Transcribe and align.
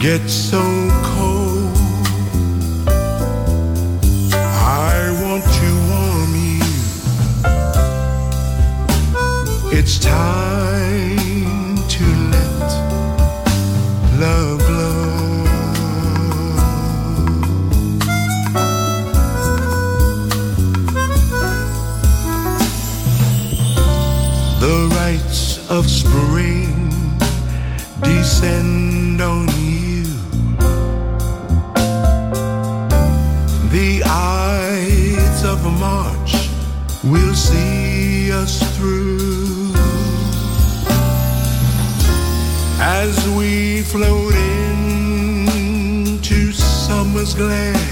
Gets 0.00 0.32
so 0.32 0.62
cold. 1.02 1.19
floating 43.90 45.48
to 46.22 46.52
summer's 46.52 47.34
glare. 47.34 47.89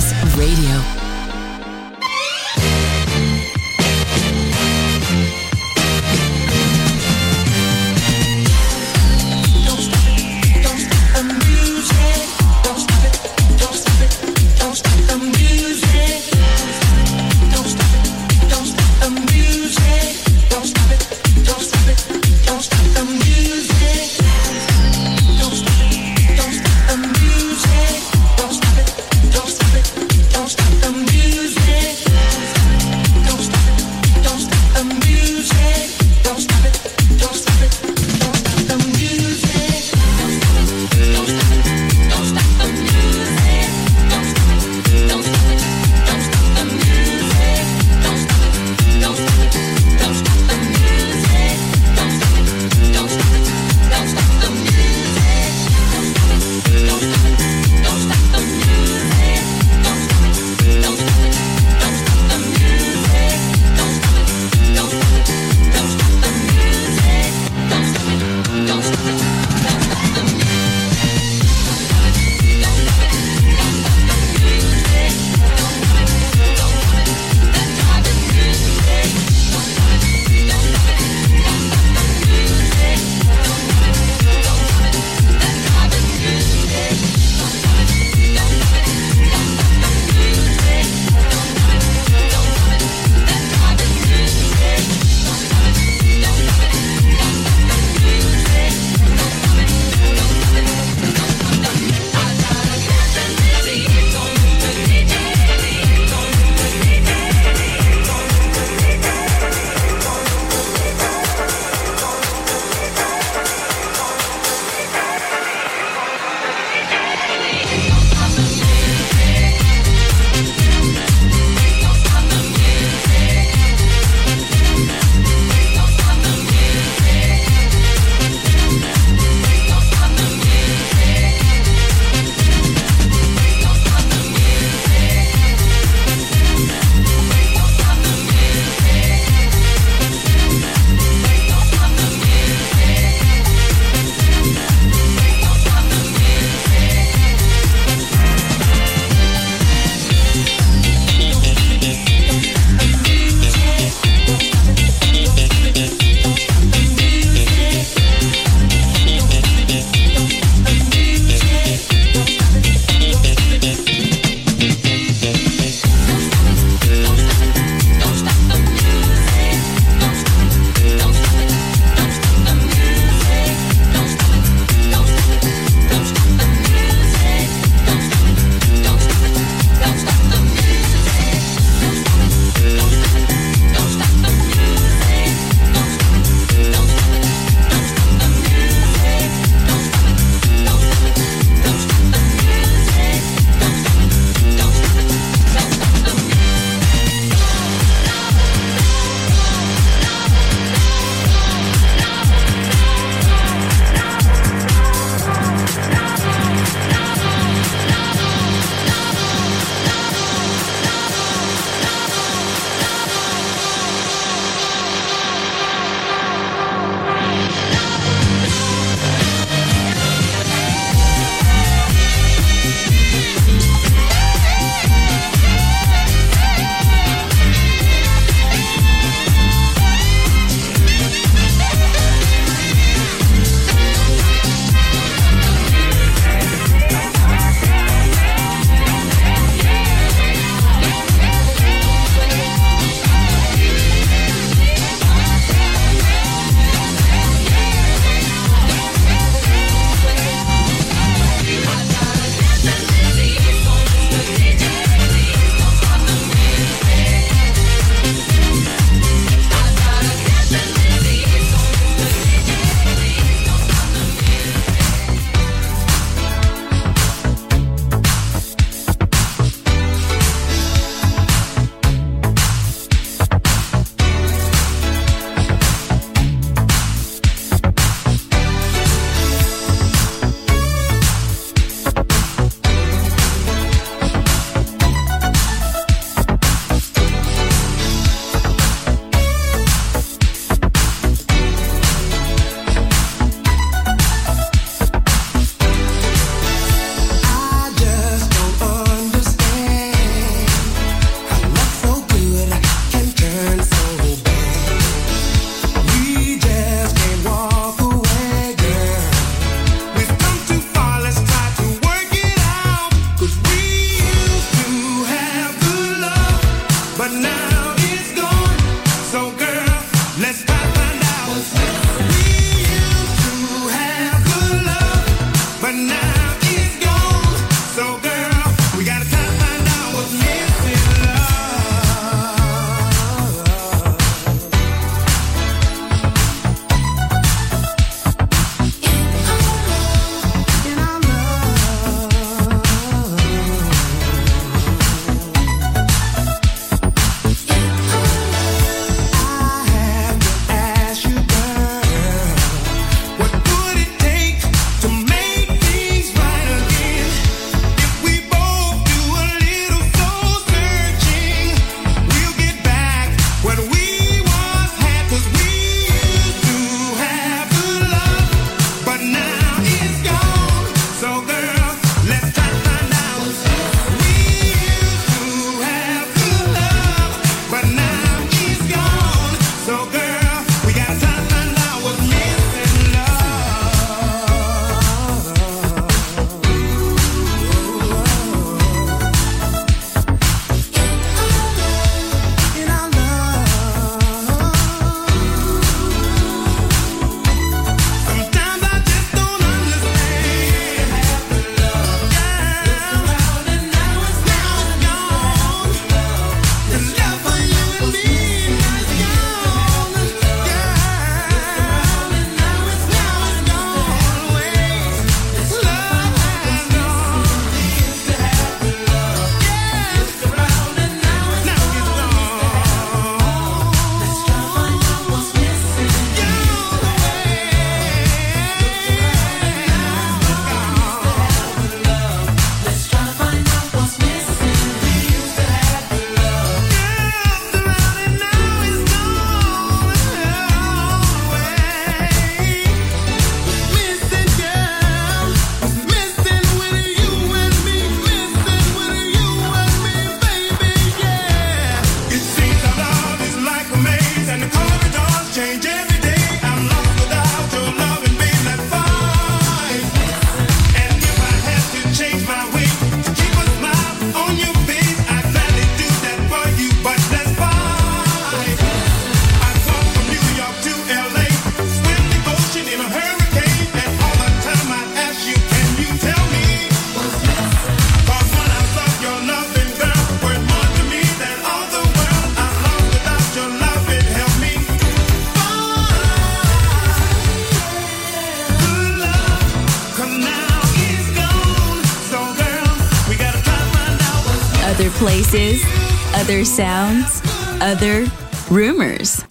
Radio. 0.00 0.99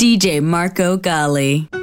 DJ 0.09 0.41
Marco 0.41 0.97
Gali. 0.97 1.78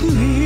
with 0.00 0.16
me. 0.16 0.37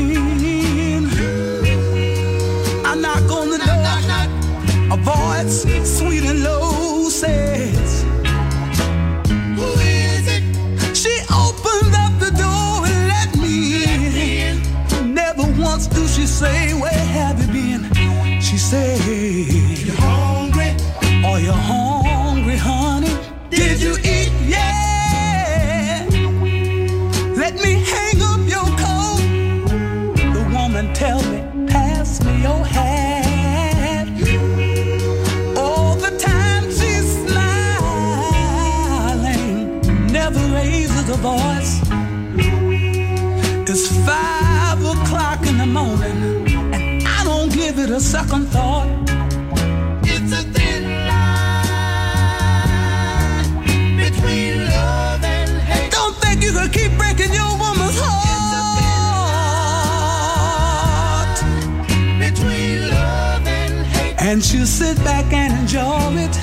you 64.52 64.66
sit 64.66 64.96
back 64.98 65.32
and 65.32 65.52
enjoy 65.60 66.22
it. 66.24 66.41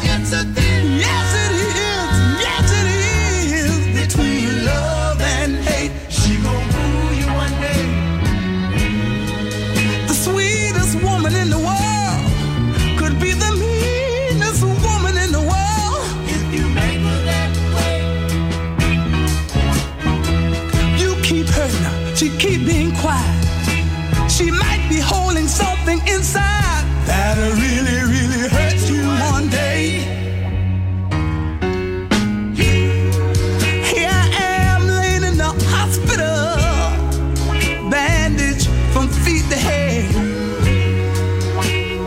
from 39.00 39.08
feet 39.24 39.50
to 39.50 39.56
head 39.56 40.14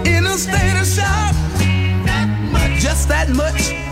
in 0.06 0.26
a 0.26 0.36
state 0.36 0.78
of 0.78 0.86
shock. 0.86 1.34
Just 2.78 3.08
that 3.08 3.30
much. 3.30 3.91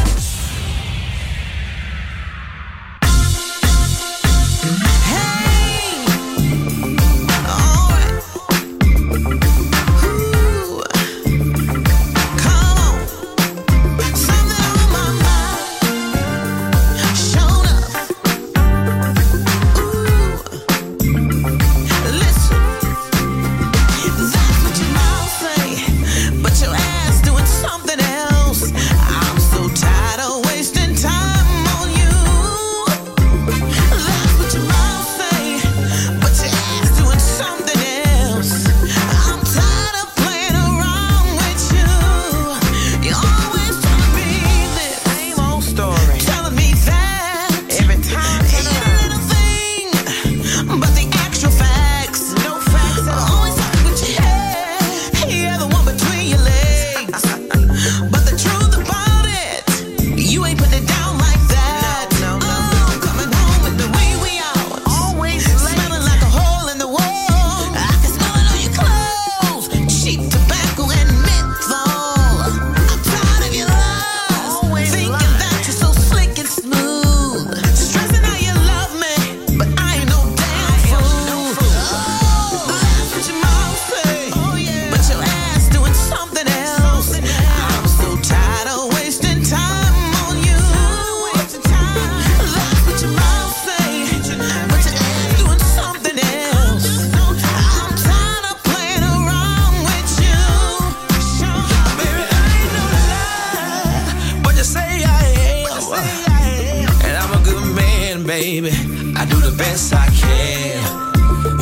baby. 108.61 109.13
I 109.15 109.25
do 109.25 109.37
the 109.39 109.55
best 109.57 109.93
I 109.93 110.07
can. 110.07 110.77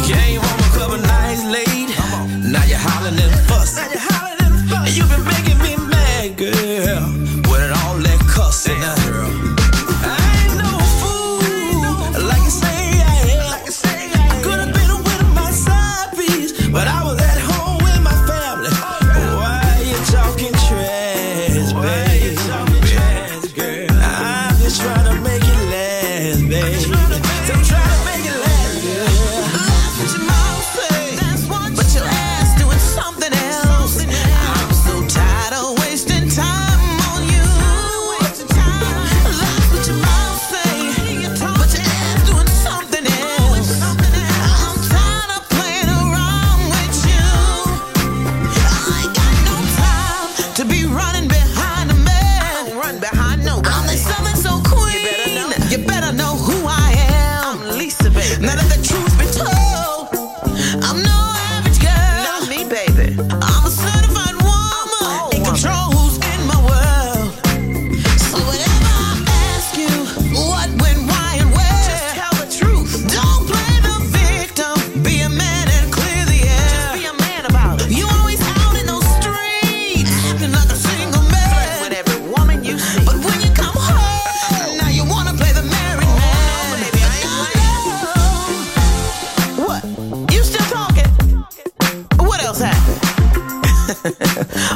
Came 0.03 0.41
home 0.41 0.59
a 0.59 0.77
couple 0.77 0.97
nights 0.97 1.45
late. 1.45 1.95
Now 2.51 2.63
you're 2.65 2.77
hollering 2.77 3.19
and 3.19 3.47
fussing. 3.47 4.18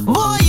Boy, 0.06 0.43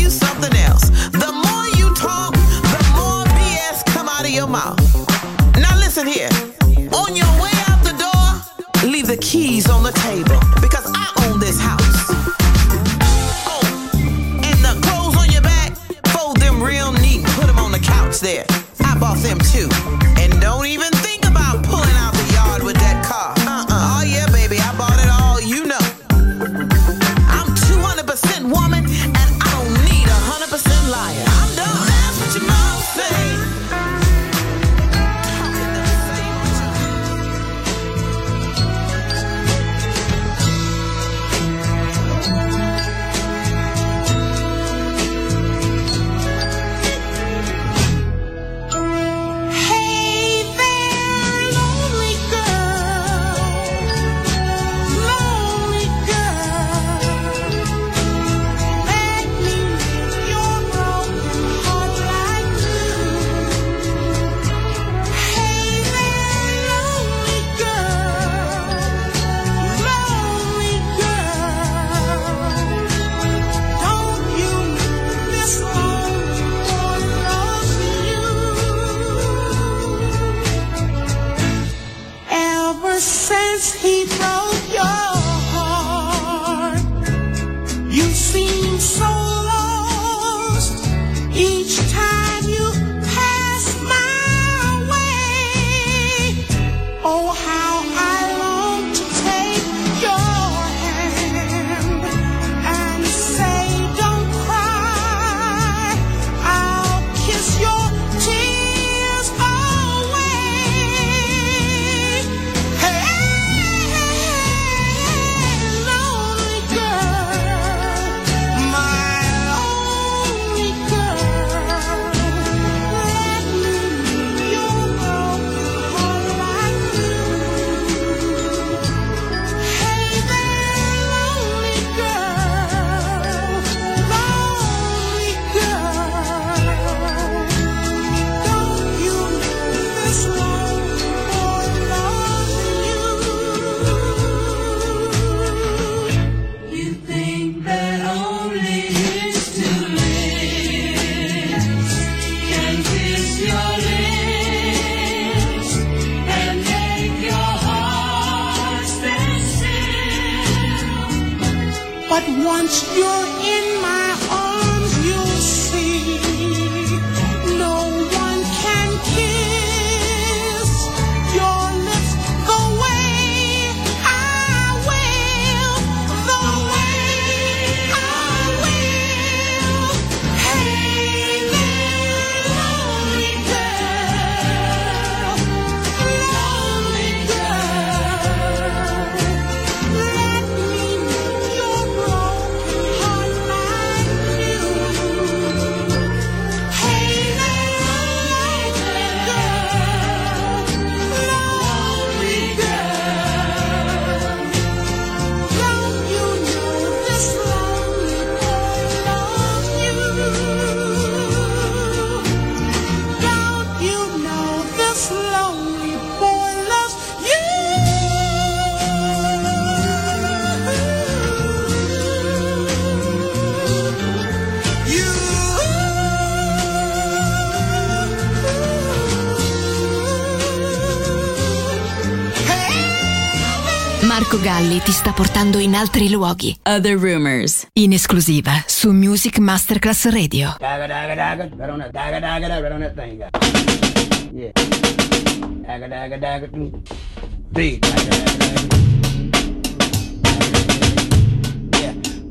Francesco 234.35 234.41
Galli 234.41 234.81
ti 234.81 234.91
sta 234.91 235.13
portando 235.13 235.59
in 235.59 235.75
altri 235.75 236.11
luoghi. 236.11 236.57
Other 236.65 236.99
Rumors. 236.99 237.67
In 237.75 237.93
esclusiva 237.93 238.63
su 238.67 238.91
Music 238.91 239.39
Masterclass 239.39 240.09
Radio. 240.09 240.57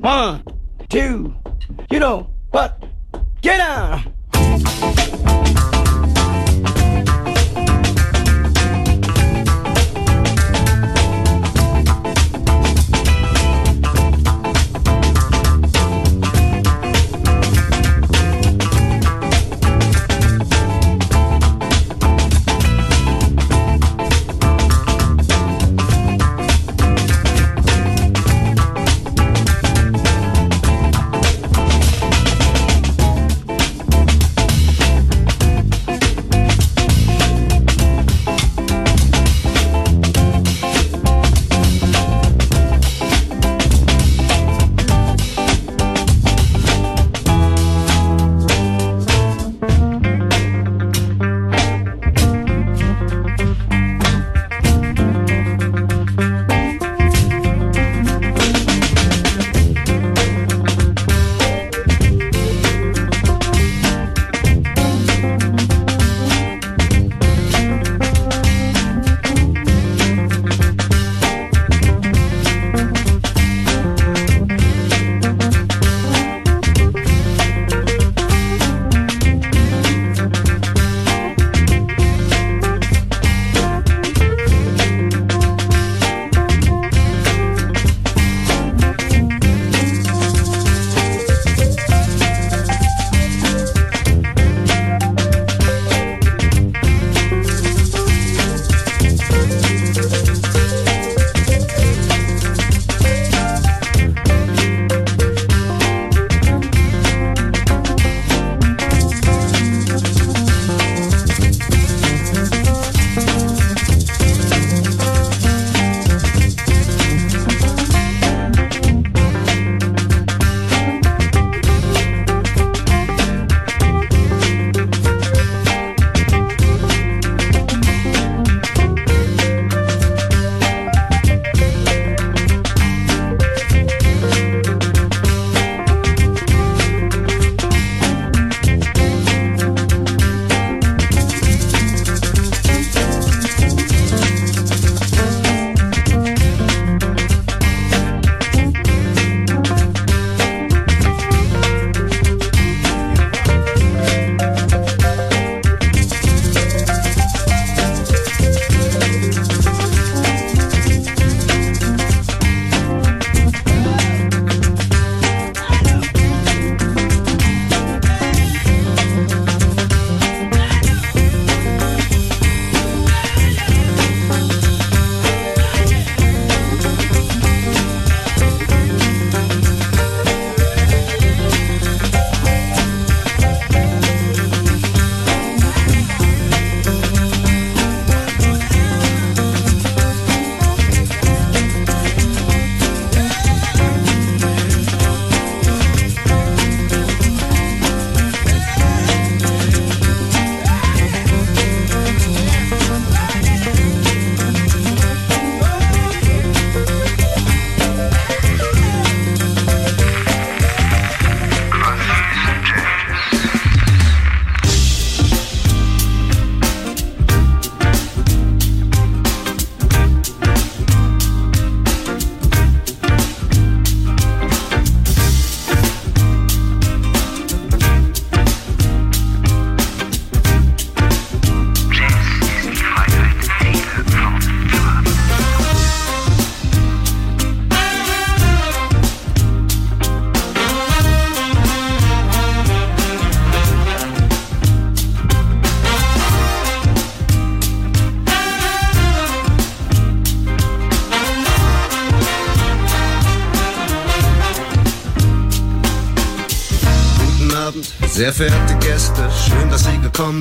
One, 0.01 0.43
two, 0.89 1.33
you 1.89 1.99
know 1.99 2.27
what? 2.51 2.75
Get 3.41 3.61
out! 3.61 4.22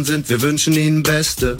Gekommen 0.03 0.05
sind. 0.05 0.29
Wir 0.29 0.43
wünschen 0.43 0.75
Ihnen 0.75 1.03
Beste 1.03 1.57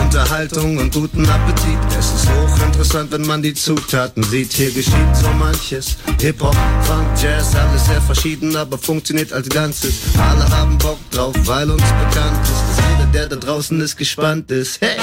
Unterhaltung 0.00 0.78
und 0.78 0.92
guten 0.92 1.26
Appetit. 1.26 1.78
Es 1.98 2.06
ist 2.06 2.28
hochinteressant, 2.28 3.12
wenn 3.12 3.26
man 3.26 3.42
die 3.42 3.54
Zutaten 3.54 4.22
sieht. 4.22 4.52
Hier 4.52 4.70
geschieht 4.70 5.16
so 5.20 5.28
manches. 5.38 5.96
Hip-Hop, 6.20 6.56
Funk, 6.82 7.06
Jazz, 7.20 7.54
alles 7.54 7.86
sehr 7.86 8.00
verschieden, 8.00 8.56
aber 8.56 8.78
funktioniert 8.78 9.32
als 9.32 9.48
Ganzes. 9.48 9.94
Alle 10.18 10.48
haben 10.48 10.78
Bock 10.78 10.98
drauf, 11.10 11.34
weil 11.44 11.70
uns 11.70 11.82
bekannt 11.82 12.42
ist, 12.42 12.52
dass 12.52 12.84
jeder, 12.90 13.06
der 13.12 13.28
da 13.28 13.36
draußen 13.36 13.80
ist, 13.80 13.96
gespannt 13.96 14.50
ist. 14.50 14.80
Hey! 14.80 14.96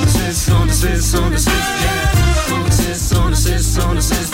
Und 0.00 0.08
es 0.08 0.38
ist, 0.38 0.50
und 0.50 0.70
es 0.70 0.84
ist, 0.84 1.14
und 1.14 1.32
es 1.32 1.42
ist 1.42 1.48
Jazz. 1.48 2.52
Und 2.52 2.68
es 2.68 2.78
ist, 2.80 3.16
und 3.16 3.32
es 3.32 3.46
ist, 3.46 3.78
und 3.78 3.96
es 3.98 4.10
ist 4.10 4.29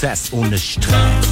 Prozess 0.00 0.32
ohne 0.32 0.56
Stress. 0.56 1.28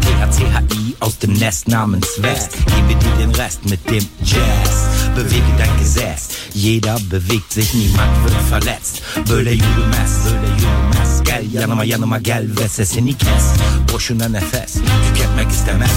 THCHI 0.00 0.94
aus 1.00 1.18
dem 1.18 1.32
Nest 1.32 1.66
namens 1.66 2.06
West. 2.18 2.52
Gebe 2.66 2.94
dir 3.00 3.16
den 3.18 3.34
Rest 3.34 3.64
mit 3.64 3.84
dem 3.90 4.06
Jazz. 4.22 4.86
Bewege 5.16 5.52
dein 5.58 5.76
Gesäß. 5.78 6.28
Jeder 6.52 6.96
bewegt 7.10 7.52
sich, 7.52 7.74
niemand 7.74 8.12
wird 8.22 8.40
verletzt. 8.48 9.02
Böyle 9.28 9.50
yürümez, 9.50 10.12
böyle 10.24 10.46
yürümez. 10.46 11.22
Gel 11.24 11.52
yanıma 11.52 11.84
yanıma 11.84 12.18
gel 12.18 12.48
ve 12.60 12.68
sesini 12.68 13.18
kes. 13.18 13.44
Boşuna 13.92 14.28
nefes, 14.28 14.72
tüketmek 14.74 15.50
istemez. 15.50 15.90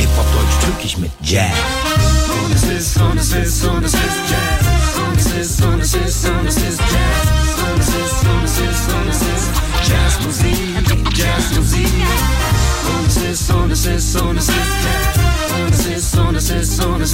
Hip 0.00 0.10
Hop 0.16 0.26
Deutsch 0.34 0.66
türkisch 0.66 0.98
mit 0.98 1.10
Jazz. 1.22 1.46
Und 2.44 2.54
es 2.56 2.62
ist, 2.64 2.96
und 2.96 3.20
es 3.20 3.32
ist, 3.32 3.64
und 3.64 3.84
es 3.84 3.94
ist 3.94 4.20
Jazz. 4.30 4.66
Und 4.98 5.18
es 5.18 5.26
ist, 5.26 5.62
und 5.62 5.80
es 5.80 5.94
ist, 5.94 6.26
und 6.26 6.46
es 6.48 6.56
ist 6.56 6.80
Jazz. 6.80 7.28
Und 7.64 7.80
es 7.80 7.88
ist, 7.88 8.24
und 8.24 8.44
es 8.44 8.58
ist, 8.58 8.92
und 8.92 9.10
es 9.10 9.22
ist 9.22 9.62
Jazzmusik, 9.88 10.71
Es 11.38 11.48
ist, 15.86 16.88
und 16.90 17.00
es. 17.00 17.12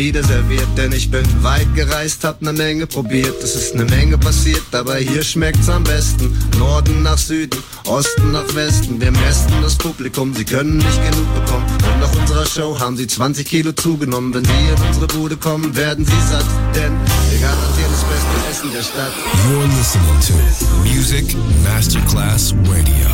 Wieder 0.00 0.24
serviert, 0.24 0.66
denn 0.78 0.92
ich 0.92 1.10
bin 1.10 1.26
weit 1.42 1.74
gereist, 1.74 2.24
hab 2.24 2.40
ne 2.40 2.54
Menge 2.54 2.86
probiert. 2.86 3.42
Es 3.42 3.54
ist 3.54 3.74
ne 3.74 3.84
Menge 3.84 4.16
passiert, 4.16 4.62
aber 4.72 4.96
hier 4.96 5.22
schmeckt's 5.22 5.68
am 5.68 5.84
besten. 5.84 6.34
Norden 6.58 7.02
nach 7.02 7.18
Süden, 7.18 7.62
Osten 7.84 8.32
nach 8.32 8.54
Westen, 8.54 8.98
wir 8.98 9.10
messen 9.10 9.52
das 9.62 9.74
Publikum, 9.74 10.34
sie 10.34 10.46
können 10.46 10.78
nicht 10.78 11.02
genug 11.04 11.34
bekommen. 11.34 11.66
Und 11.84 12.00
nach 12.00 12.14
unserer 12.18 12.46
Show 12.46 12.80
haben 12.80 12.96
sie 12.96 13.06
20 13.06 13.46
Kilo 13.46 13.72
zugenommen. 13.72 14.32
Wenn 14.32 14.44
sie 14.46 14.50
in 14.50 14.86
unsere 14.88 15.06
Bude 15.06 15.36
kommen, 15.36 15.76
werden 15.76 16.06
sie 16.06 16.20
satt, 16.30 16.46
denn 16.74 16.92
wir 17.30 17.38
garantieren 17.38 17.92
das 17.92 18.04
beste 18.04 18.50
Essen 18.50 18.72
der 18.72 18.82
Stadt. 18.82 19.12
You're 19.50 19.68
listening 19.76 20.18
to 20.28 20.94
Music 20.94 21.36
Masterclass 21.62 22.54
Radio, 22.64 23.12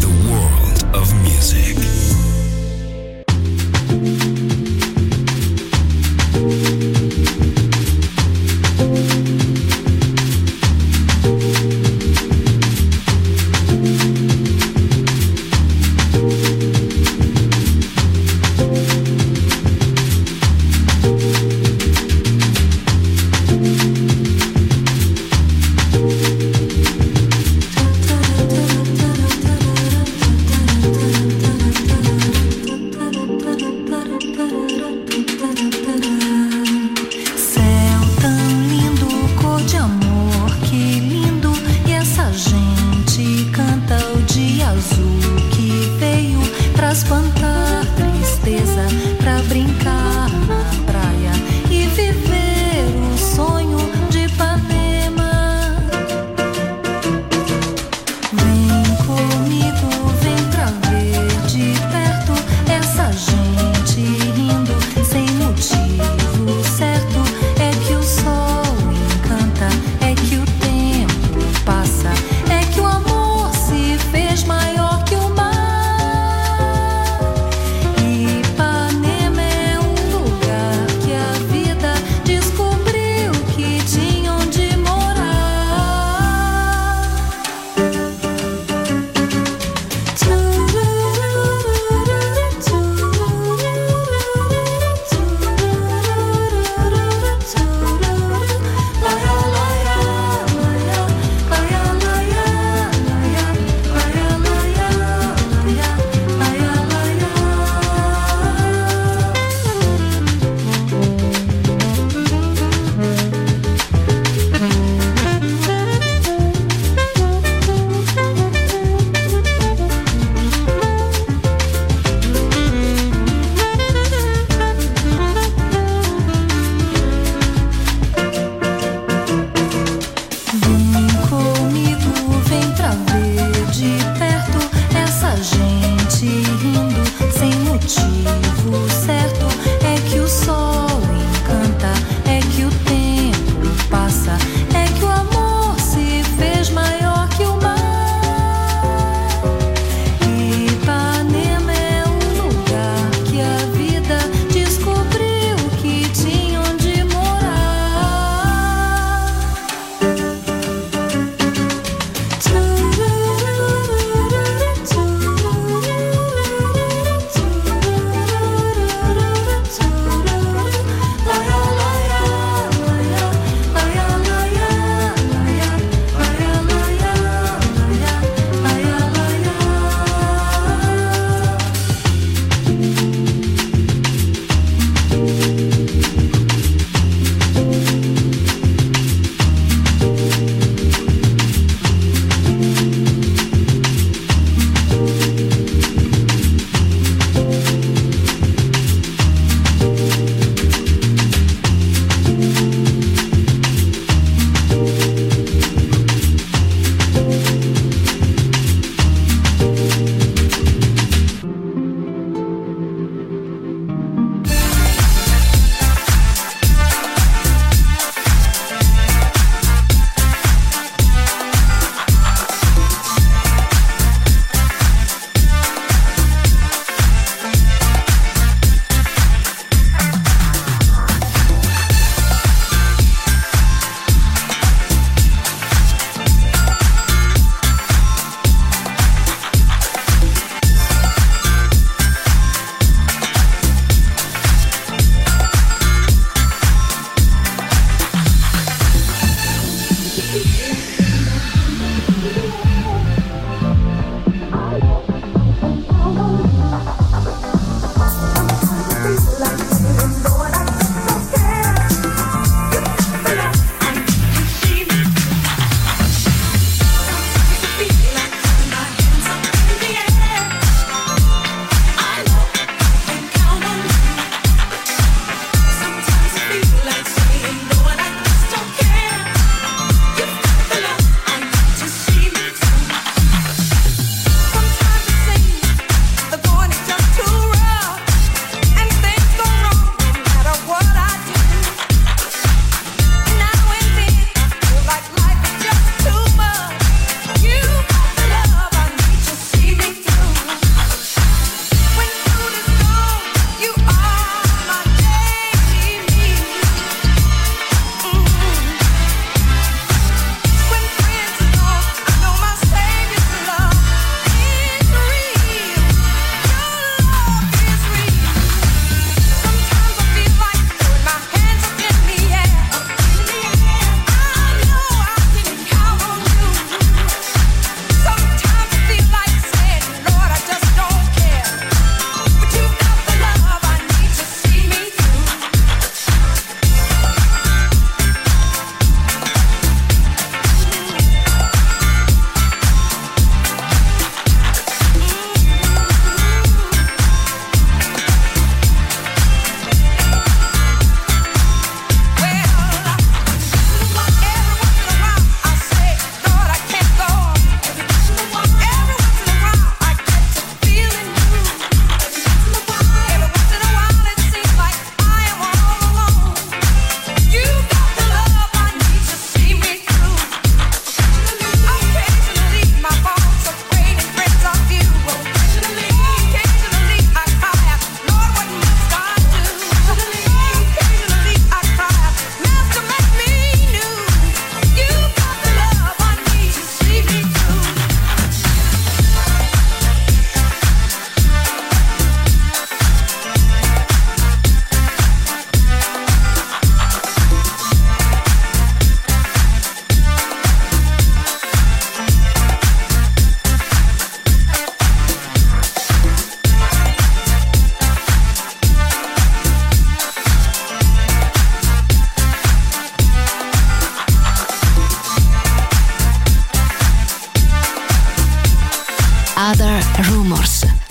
the 0.00 0.10
world 0.28 0.96
of 0.96 1.14
music. 1.22 1.76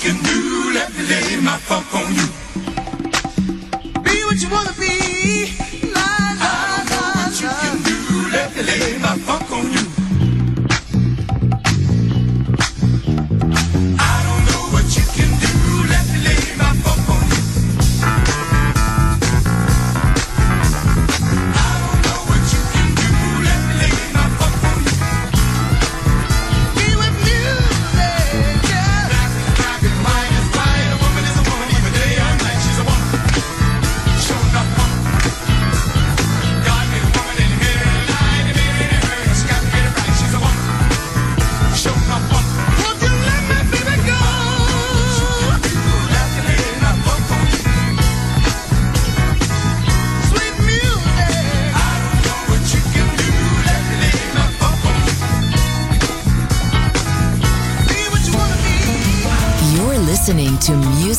can 0.00 0.16
do. 0.22 0.72
Let 0.72 0.88
me 0.96 1.02
lay 1.04 1.36
my 1.42 1.58
funk 1.58 1.94
on 1.94 2.14
you. 2.14 2.26
Be 4.02 4.24
what 4.24 4.40
you 4.40 4.48
wanna 4.48 4.72
be. 4.78 5.69